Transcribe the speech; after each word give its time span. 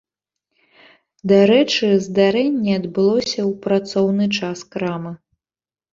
Дарэчы, 1.31 1.87
здарэнне 2.07 2.73
адбылося 2.79 3.37
ў 3.37 3.51
працоўны 3.67 4.25
час 4.41 4.57
крамы. 4.77 5.13